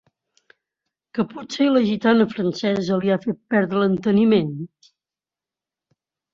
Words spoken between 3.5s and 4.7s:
perdre l'enteniment?